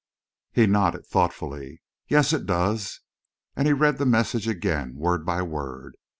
[0.51, 1.83] He nodded thoughtfully.
[2.07, 3.01] "Yes, it does,"
[3.55, 5.95] and he read the message again, word by word.